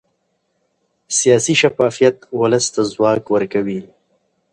[1.17, 3.81] سیاسي شفافیت ولس ته ځواک ورکوي